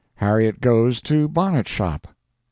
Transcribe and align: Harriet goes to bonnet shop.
Harriet 0.15 0.61
goes 0.61 0.99
to 0.99 1.27
bonnet 1.27 1.67
shop. 1.67 2.07